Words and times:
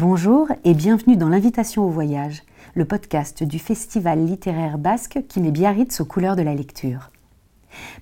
Bonjour 0.00 0.46
et 0.62 0.74
bienvenue 0.74 1.16
dans 1.16 1.28
l'invitation 1.28 1.84
au 1.84 1.88
voyage, 1.88 2.44
le 2.76 2.84
podcast 2.84 3.42
du 3.42 3.58
festival 3.58 4.24
littéraire 4.24 4.78
basque 4.78 5.24
qui 5.28 5.40
met 5.40 5.50
Biarritz 5.50 6.00
aux 6.00 6.04
couleurs 6.04 6.36
de 6.36 6.42
la 6.42 6.54
lecture. 6.54 7.10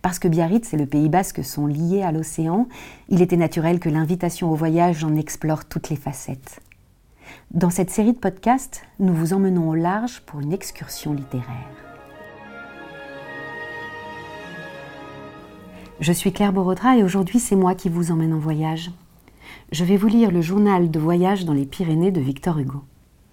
Parce 0.02 0.18
que 0.18 0.28
Biarritz 0.28 0.74
et 0.74 0.76
le 0.76 0.84
Pays 0.84 1.08
basque 1.08 1.42
sont 1.42 1.66
liés 1.66 2.02
à 2.02 2.12
l'océan, 2.12 2.68
il 3.08 3.22
était 3.22 3.38
naturel 3.38 3.80
que 3.80 3.88
l'invitation 3.88 4.52
au 4.52 4.54
voyage 4.54 5.04
en 5.04 5.16
explore 5.16 5.64
toutes 5.64 5.88
les 5.88 5.96
facettes. 5.96 6.60
Dans 7.52 7.70
cette 7.70 7.90
série 7.90 8.12
de 8.12 8.18
podcasts, 8.18 8.82
nous 8.98 9.14
vous 9.14 9.32
emmenons 9.32 9.70
au 9.70 9.74
large 9.74 10.20
pour 10.26 10.40
une 10.40 10.52
excursion 10.52 11.14
littéraire. 11.14 11.46
Je 16.00 16.12
suis 16.12 16.34
Claire 16.34 16.52
Borodra 16.52 16.98
et 16.98 17.02
aujourd'hui 17.02 17.38
c'est 17.38 17.56
moi 17.56 17.74
qui 17.74 17.88
vous 17.88 18.12
emmène 18.12 18.34
en 18.34 18.38
voyage. 18.38 18.90
Je 19.72 19.84
vais 19.84 19.96
vous 19.96 20.06
lire 20.06 20.30
le 20.30 20.40
journal 20.40 20.90
de 20.90 20.98
voyage 20.98 21.44
dans 21.44 21.52
les 21.52 21.66
Pyrénées 21.66 22.12
de 22.12 22.20
Victor 22.20 22.58
Hugo, 22.58 22.82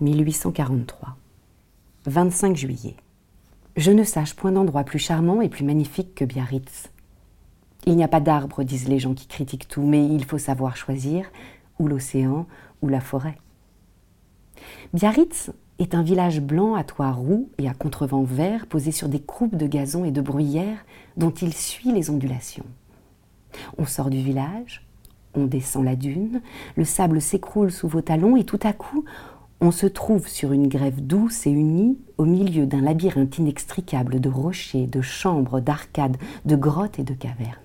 1843. 0.01 1.15
25 2.05 2.57
juillet. 2.57 2.95
Je 3.77 3.91
ne 3.91 4.03
sache 4.03 4.35
point 4.35 4.51
d'endroit 4.51 4.83
plus 4.83 4.99
charmant 4.99 5.41
et 5.41 5.49
plus 5.49 5.63
magnifique 5.63 6.15
que 6.15 6.25
Biarritz. 6.25 6.89
Il 7.85 7.95
n'y 7.95 8.03
a 8.03 8.07
pas 8.07 8.19
d'arbres, 8.19 8.63
disent 8.63 8.87
les 8.87 8.99
gens 8.99 9.13
qui 9.13 9.27
critiquent 9.27 9.67
tout, 9.67 9.83
mais 9.83 10.05
il 10.05 10.25
faut 10.25 10.37
savoir 10.37 10.75
choisir, 10.75 11.25
ou 11.79 11.87
l'océan, 11.87 12.47
ou 12.81 12.87
la 12.87 13.01
forêt. 13.01 13.37
Biarritz 14.93 15.51
est 15.79 15.95
un 15.95 16.03
village 16.03 16.41
blanc 16.41 16.75
à 16.75 16.83
toit 16.83 17.11
roux 17.11 17.49
et 17.57 17.67
à 17.67 17.73
contrevent 17.73 18.23
vert 18.23 18.67
posé 18.67 18.91
sur 18.91 19.09
des 19.09 19.21
croupes 19.21 19.55
de 19.55 19.67
gazon 19.67 20.05
et 20.05 20.11
de 20.11 20.21
bruyères 20.21 20.85
dont 21.17 21.31
il 21.31 21.53
suit 21.53 21.91
les 21.91 22.09
ondulations. 22.09 22.65
On 23.77 23.85
sort 23.85 24.09
du 24.09 24.21
village, 24.21 24.82
on 25.35 25.45
descend 25.45 25.85
la 25.85 25.95
dune, 25.95 26.41
le 26.75 26.85
sable 26.85 27.21
s'écroule 27.21 27.71
sous 27.71 27.87
vos 27.87 28.01
talons 28.01 28.35
et 28.35 28.43
tout 28.43 28.59
à 28.63 28.73
coup, 28.73 29.05
on 29.61 29.71
se 29.71 29.85
trouve 29.85 30.27
sur 30.27 30.51
une 30.51 30.67
grève 30.67 31.05
douce 31.05 31.47
et 31.47 31.51
unie 31.51 31.97
au 32.17 32.25
milieu 32.25 32.65
d'un 32.65 32.81
labyrinthe 32.81 33.37
inextricable 33.37 34.19
de 34.19 34.29
rochers, 34.29 34.87
de 34.87 35.01
chambres, 35.01 35.61
d'arcades, 35.61 36.17
de 36.45 36.55
grottes 36.55 36.99
et 36.99 37.03
de 37.03 37.13
cavernes. 37.13 37.55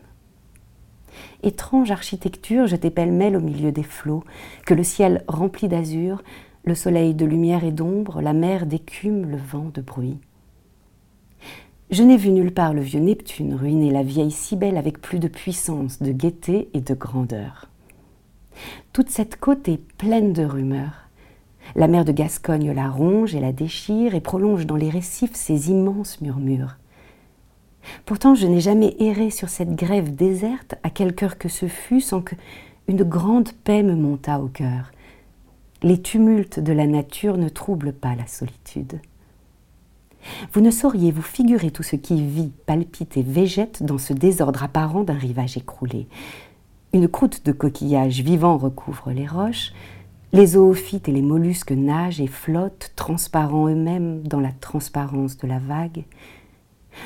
Étrange 1.43 1.91
architecture 1.91 2.67
jetée 2.67 2.91
pêle-mêle 2.91 3.37
au 3.37 3.41
milieu 3.41 3.73
des 3.73 3.83
flots, 3.83 4.23
que 4.65 4.75
le 4.75 4.85
ciel 4.85 5.25
remplit 5.27 5.67
d'azur, 5.67 6.23
le 6.65 6.75
soleil 6.75 7.15
de 7.15 7.25
lumière 7.25 7.65
et 7.65 7.73
d'ombre, 7.73 8.21
la 8.21 8.33
mer 8.33 8.67
d'écume, 8.67 9.29
le 9.29 9.37
vent 9.37 9.71
de 9.75 9.81
bruit. 9.81 10.19
Je 11.91 12.03
n'ai 12.03 12.19
vu 12.19 12.33
nulle 12.33 12.53
part 12.53 12.75
le 12.75 12.83
vieux 12.83 13.01
Neptune 13.01 13.55
ruiner 13.55 13.91
la 13.91 14.03
vieille 14.03 14.31
Cybèle 14.31 14.77
avec 14.77 15.01
plus 15.01 15.19
de 15.19 15.29
puissance, 15.29 16.03
de 16.03 16.13
gaieté 16.13 16.69
et 16.75 16.83
de 16.83 16.93
grandeur. 16.93 17.71
Toute 18.93 19.09
cette 19.09 19.37
côte 19.37 19.69
est 19.69 19.81
pleine 19.97 20.35
de 20.35 20.45
rumeurs. 20.45 21.09
La 21.77 21.89
mer 21.89 22.05
de 22.05 22.13
Gascogne 22.13 22.73
la 22.73 22.91
ronge 22.91 23.35
et 23.35 23.41
la 23.41 23.53
déchire 23.53 24.15
et 24.15 24.21
prolonge 24.21 24.67
dans 24.67 24.77
les 24.77 24.91
récifs 24.91 25.35
ses 25.35 25.71
immenses 25.71 26.21
murmures. 26.21 26.77
Pourtant, 28.05 28.35
je 28.35 28.47
n'ai 28.47 28.61
jamais 28.61 28.95
erré 29.01 29.31
sur 29.31 29.49
cette 29.49 29.75
grève 29.75 30.15
déserte, 30.15 30.75
à 30.83 30.91
quelque 30.91 31.23
heure 31.23 31.39
que 31.39 31.49
ce 31.49 31.69
fût, 31.69 32.03
sans 32.03 32.21
que 32.21 32.35
une 32.87 33.03
grande 33.03 33.53
paix 33.65 33.83
me 33.83 33.95
montât 33.95 34.41
au 34.41 34.49
cœur. 34.49 34.93
Les 35.83 36.03
tumultes 36.03 36.61
de 36.61 36.73
la 36.75 36.87
nature 36.87 37.39
ne 37.39 37.49
troublent 37.49 37.95
pas 37.95 38.15
la 38.15 38.27
solitude. 38.27 39.01
Vous 40.53 40.61
ne 40.61 40.71
sauriez 40.71 41.11
vous 41.11 41.23
figurer 41.23 41.71
tout 41.71 41.83
ce 41.83 41.97
qui 41.97 42.23
vit, 42.23 42.53
palpite 42.67 43.17
et 43.17 43.23
végète 43.23 43.83
dans 43.83 43.99
ce 43.99 44.13
désordre 44.13 44.63
apparent 44.63 45.05
d'un 45.05 45.15
rivage 45.15 45.57
écroulé. 45.57 46.07
Une 46.93 47.09
croûte 47.09 47.45
de 47.45 47.53
coquillages 47.53 48.23
vivants 48.23 48.57
recouvre 48.57 49.11
les 49.11 49.27
roches, 49.27 49.73
les 50.33 50.49
zoophytes 50.49 51.09
et 51.09 51.13
les 51.13 51.23
mollusques 51.23 51.73
nagent 51.73 52.21
et 52.21 52.27
flottent, 52.27 52.93
transparents 52.97 53.69
eux-mêmes 53.69 54.23
dans 54.23 54.41
la 54.41 54.53
transparence 54.53 55.39
de 55.39 55.47
la 55.47 55.59
vague. 55.59 56.05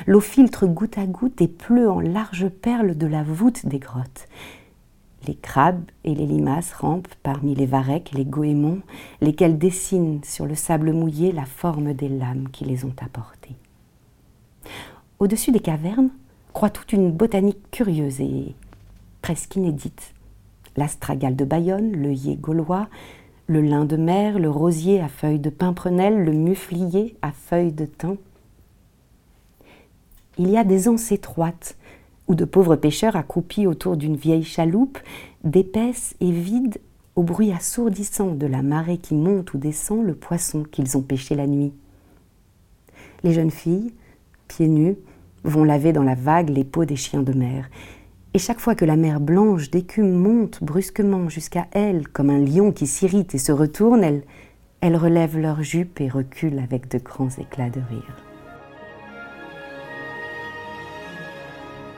L'eau 0.07 0.19
filtre 0.19 0.65
goutte 0.67 0.97
à 0.97 1.05
goutte 1.05 1.41
et 1.41 1.47
pleut 1.47 1.89
en 1.89 1.99
larges 1.99 2.49
perles 2.49 2.97
de 2.97 3.07
la 3.07 3.23
voûte 3.23 3.65
des 3.65 3.79
grottes. 3.79 4.27
Les 5.25 5.35
crabes 5.35 5.85
et 6.03 6.15
les 6.15 6.25
limaces 6.25 6.73
rampent 6.73 7.13
parmi 7.23 7.55
les 7.55 7.65
varechs 7.65 8.11
les 8.13 8.25
goémons, 8.25 8.81
lesquels 9.21 9.57
dessinent 9.57 10.23
sur 10.23 10.45
le 10.45 10.55
sable 10.55 10.91
mouillé 10.91 11.31
la 11.31 11.45
forme 11.45 11.93
des 11.93 12.09
lames 12.09 12.49
qui 12.51 12.65
les 12.65 12.83
ont 12.83 12.95
apportés. 13.01 13.55
Au-dessus 15.19 15.51
des 15.51 15.59
cavernes 15.59 16.09
croît 16.51 16.69
toute 16.69 16.93
une 16.93 17.11
botanique 17.11 17.71
curieuse 17.71 18.19
et 18.19 18.53
presque 19.21 19.55
inédite. 19.55 20.13
L'astragale 20.75 21.35
de 21.35 21.45
Bayonne, 21.45 21.91
l'œillet 21.93 22.35
gaulois, 22.35 22.87
le 23.47 23.61
lin 23.61 23.85
de 23.85 23.97
mer, 23.97 24.39
le 24.39 24.49
rosier 24.49 25.01
à 25.01 25.07
feuilles 25.07 25.39
de 25.39 25.49
pimprenelle, 25.49 26.23
le 26.23 26.31
muflier 26.31 27.15
à 27.21 27.31
feuilles 27.31 27.73
de 27.73 27.85
thym. 27.85 28.17
Il 30.37 30.49
y 30.49 30.57
a 30.57 30.63
des 30.63 30.87
anses 30.87 31.11
étroites, 31.11 31.77
ou 32.27 32.35
de 32.35 32.45
pauvres 32.45 32.75
pêcheurs 32.75 33.15
accroupis 33.15 33.67
autour 33.67 33.97
d'une 33.97 34.15
vieille 34.15 34.43
chaloupe, 34.43 34.99
d'épaisse 35.43 36.15
et 36.21 36.31
vide, 36.31 36.79
au 37.15 37.23
bruit 37.23 37.51
assourdissant 37.51 38.31
de 38.31 38.47
la 38.47 38.61
marée 38.61 38.97
qui 38.97 39.13
monte 39.13 39.53
ou 39.53 39.57
descend 39.57 40.05
le 40.05 40.15
poisson 40.15 40.63
qu'ils 40.63 40.97
ont 40.97 41.01
pêché 41.01 41.35
la 41.35 41.47
nuit. 41.47 41.73
Les 43.23 43.33
jeunes 43.33 43.51
filles, 43.51 43.93
pieds 44.47 44.67
nus, 44.67 44.97
vont 45.43 45.63
laver 45.63 45.93
dans 45.93 46.03
la 46.03 46.15
vague 46.15 46.49
les 46.49 46.63
peaux 46.63 46.85
des 46.85 46.95
chiens 46.95 47.21
de 47.21 47.33
mer, 47.33 47.69
et 48.35 48.39
chaque 48.39 48.59
fois 48.59 48.73
que 48.73 48.85
la 48.85 48.95
mer 48.95 49.19
blanche 49.19 49.69
d'écume 49.69 50.11
monte 50.11 50.63
brusquement 50.63 51.29
jusqu'à 51.29 51.67
elles, 51.71 52.07
comme 52.07 52.31
un 52.31 52.39
lion 52.39 52.71
qui 52.71 52.87
s'irrite 52.87 53.35
et 53.35 53.37
se 53.37 53.51
retourne, 53.51 54.03
elles, 54.03 54.23
elles 54.81 54.97
relèvent 54.97 55.37
leurs 55.37 55.61
jupes 55.61 56.01
et 56.01 56.09
reculent 56.09 56.57
avec 56.57 56.89
de 56.89 56.97
grands 56.97 57.29
éclats 57.29 57.69
de 57.69 57.79
rire. 57.79 58.32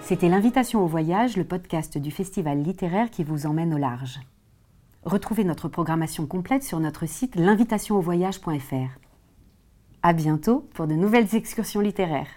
C'était 0.08 0.30
l'invitation 0.30 0.84
au 0.84 0.86
voyage, 0.86 1.36
le 1.36 1.46
podcast 1.46 1.98
du 1.98 2.12
festival 2.12 2.62
littéraire 2.62 3.10
qui 3.10 3.24
vous 3.24 3.48
emmène 3.48 3.74
au 3.74 3.80
large. 3.80 4.20
Retrouvez 5.04 5.44
notre 5.44 5.68
programmation 5.68 6.28
complète 6.28 6.62
sur 6.62 6.80
notre 6.80 7.08
site 7.08 7.36
l'invitationauvoyage.fr. 7.36 9.00
À 10.04 10.14
bientôt 10.14 10.70
pour 10.76 10.86
de 10.86 10.94
nouvelles 10.94 11.34
excursions 11.34 11.80
littéraires. 11.82 12.30